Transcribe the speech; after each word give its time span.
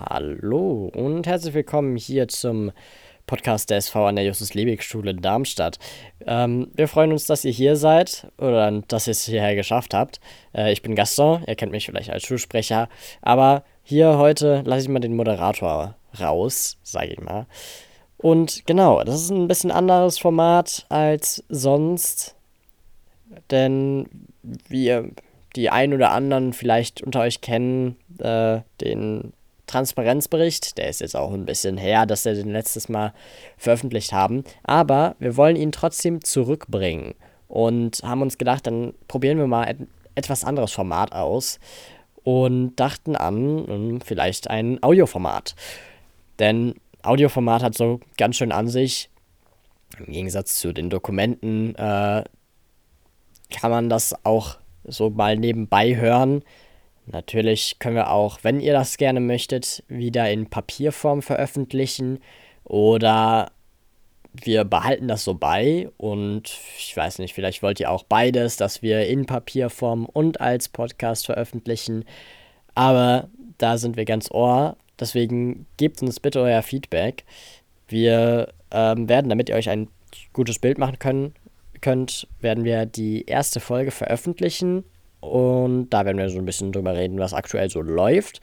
Hallo 0.00 0.90
und 0.92 1.24
herzlich 1.24 1.54
willkommen 1.54 1.94
hier 1.94 2.26
zum 2.26 2.72
Podcast 3.26 3.70
der 3.70 3.76
SV 3.76 4.06
an 4.08 4.16
der 4.16 4.24
Justus-Liebig-Schule 4.24 5.12
in 5.12 5.22
Darmstadt. 5.22 5.78
Ähm, 6.26 6.72
wir 6.74 6.88
freuen 6.88 7.12
uns, 7.12 7.26
dass 7.26 7.44
ihr 7.44 7.52
hier 7.52 7.76
seid 7.76 8.26
oder 8.36 8.82
dass 8.88 9.06
ihr 9.06 9.12
es 9.12 9.24
hierher 9.24 9.54
geschafft 9.54 9.94
habt. 9.94 10.18
Äh, 10.52 10.72
ich 10.72 10.82
bin 10.82 10.96
Gaston, 10.96 11.44
ihr 11.46 11.54
kennt 11.54 11.70
mich 11.70 11.86
vielleicht 11.86 12.10
als 12.10 12.24
Schulsprecher, 12.24 12.88
aber 13.22 13.62
hier 13.84 14.18
heute 14.18 14.62
lasse 14.64 14.82
ich 14.82 14.88
mal 14.88 14.98
den 14.98 15.14
Moderator 15.14 15.94
raus, 16.20 16.76
sage 16.82 17.12
ich 17.12 17.20
mal. 17.20 17.46
Und 18.16 18.66
genau, 18.66 19.04
das 19.04 19.14
ist 19.14 19.30
ein 19.30 19.46
bisschen 19.46 19.70
anderes 19.70 20.18
Format 20.18 20.86
als 20.88 21.44
sonst, 21.48 22.34
denn 23.52 24.08
wir, 24.42 25.08
die 25.54 25.70
ein 25.70 25.94
oder 25.94 26.10
anderen 26.10 26.52
vielleicht 26.52 27.00
unter 27.00 27.20
euch 27.20 27.40
kennen, 27.42 27.94
äh, 28.18 28.62
den 28.80 29.32
Transparenzbericht. 29.66 30.78
Der 30.78 30.88
ist 30.88 31.00
jetzt 31.00 31.16
auch 31.16 31.32
ein 31.32 31.46
bisschen 31.46 31.76
her, 31.76 32.06
dass 32.06 32.24
wir 32.24 32.34
den 32.34 32.50
letztes 32.50 32.88
Mal 32.88 33.12
veröffentlicht 33.56 34.12
haben. 34.12 34.44
Aber 34.62 35.16
wir 35.18 35.36
wollen 35.36 35.56
ihn 35.56 35.72
trotzdem 35.72 36.22
zurückbringen 36.22 37.14
und 37.48 38.02
haben 38.02 38.22
uns 38.22 38.38
gedacht, 38.38 38.66
dann 38.66 38.94
probieren 39.08 39.38
wir 39.38 39.46
mal 39.46 39.64
ein 39.64 39.88
etwas 40.14 40.44
anderes 40.44 40.72
Format 40.72 41.12
aus 41.12 41.58
und 42.22 42.76
dachten 42.76 43.16
an 43.16 43.66
hm, 43.66 44.00
vielleicht 44.00 44.48
ein 44.48 44.82
Audioformat. 44.82 45.54
Denn 46.38 46.74
Audioformat 47.02 47.62
hat 47.62 47.74
so 47.74 48.00
ganz 48.16 48.36
schön 48.36 48.52
an 48.52 48.68
sich. 48.68 49.10
Im 49.98 50.12
Gegensatz 50.12 50.58
zu 50.58 50.72
den 50.72 50.90
Dokumenten 50.90 51.74
äh, 51.76 52.24
kann 53.50 53.70
man 53.70 53.88
das 53.88 54.14
auch 54.24 54.56
so 54.84 55.10
mal 55.10 55.36
nebenbei 55.36 55.96
hören. 55.96 56.42
Natürlich 57.06 57.78
können 57.78 57.96
wir 57.96 58.10
auch, 58.10 58.38
wenn 58.42 58.60
ihr 58.60 58.72
das 58.72 58.96
gerne 58.96 59.20
möchtet, 59.20 59.84
wieder 59.88 60.30
in 60.30 60.48
Papierform 60.48 61.20
veröffentlichen 61.22 62.20
oder 62.64 63.50
wir 64.32 64.64
behalten 64.64 65.06
das 65.06 65.22
so 65.22 65.34
bei 65.34 65.90
und 65.96 66.58
ich 66.78 66.96
weiß 66.96 67.18
nicht, 67.18 67.34
vielleicht 67.34 67.62
wollt 67.62 67.78
ihr 67.78 67.90
auch 67.90 68.04
beides, 68.04 68.56
dass 68.56 68.82
wir 68.82 69.06
in 69.06 69.26
Papierform 69.26 70.06
und 70.06 70.40
als 70.40 70.68
Podcast 70.68 71.26
veröffentlichen. 71.26 72.04
Aber 72.74 73.28
da 73.58 73.78
sind 73.78 73.96
wir 73.96 74.04
ganz 74.04 74.30
ohr. 74.30 74.76
Deswegen 74.98 75.66
gebt 75.76 76.02
uns 76.02 76.18
bitte 76.18 76.40
euer 76.40 76.62
Feedback. 76.62 77.24
Wir 77.86 78.52
ähm, 78.72 79.08
werden, 79.08 79.28
damit 79.28 79.50
ihr 79.50 79.54
euch 79.54 79.68
ein 79.68 79.88
gutes 80.32 80.58
Bild 80.58 80.78
machen 80.78 80.98
können, 80.98 81.34
könnt, 81.80 82.26
werden 82.40 82.64
wir 82.64 82.86
die 82.86 83.26
erste 83.26 83.60
Folge 83.60 83.90
veröffentlichen 83.90 84.84
und 85.30 85.90
da 85.90 86.04
werden 86.04 86.18
wir 86.18 86.28
so 86.28 86.38
ein 86.38 86.44
bisschen 86.44 86.72
drüber 86.72 86.94
reden, 86.94 87.18
was 87.18 87.34
aktuell 87.34 87.70
so 87.70 87.80
läuft. 87.80 88.40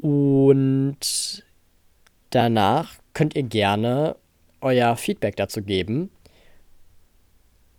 Und 0.00 1.44
danach 2.30 2.94
könnt 3.14 3.36
ihr 3.36 3.42
gerne 3.42 4.16
euer 4.60 4.96
Feedback 4.96 5.36
dazu 5.36 5.62
geben 5.62 6.10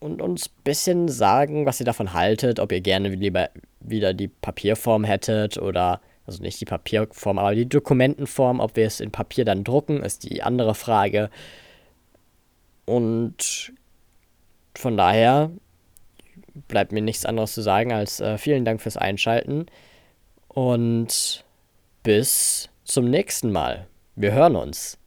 und 0.00 0.22
uns 0.22 0.48
ein 0.48 0.62
bisschen 0.64 1.08
sagen, 1.08 1.66
was 1.66 1.78
ihr 1.78 1.86
davon 1.86 2.12
haltet, 2.12 2.58
ob 2.58 2.72
ihr 2.72 2.80
gerne 2.80 3.10
lieber 3.10 3.50
wieder 3.80 4.14
die 4.14 4.28
Papierform 4.28 5.04
hättet 5.04 5.58
oder, 5.58 6.00
also 6.26 6.42
nicht 6.42 6.60
die 6.60 6.64
Papierform, 6.64 7.38
aber 7.38 7.54
die 7.54 7.68
Dokumentenform, 7.68 8.60
ob 8.60 8.76
wir 8.76 8.86
es 8.86 9.00
in 9.00 9.10
Papier 9.10 9.44
dann 9.44 9.62
drucken, 9.62 10.02
ist 10.02 10.24
die 10.24 10.42
andere 10.42 10.74
Frage. 10.74 11.30
Und 12.86 13.72
von 14.74 14.96
daher 14.96 15.50
bleibt 16.70 16.92
mir 16.92 17.02
nichts 17.02 17.26
anderes 17.26 17.52
zu 17.52 17.62
sagen 17.62 17.92
als 17.92 18.20
äh, 18.20 18.38
vielen 18.38 18.64
Dank 18.64 18.80
fürs 18.80 18.96
Einschalten 18.96 19.66
und 20.48 21.44
bis 22.02 22.68
zum 22.84 23.10
nächsten 23.10 23.52
Mal. 23.52 23.86
Wir 24.16 24.32
hören 24.32 24.56
uns. 24.56 24.99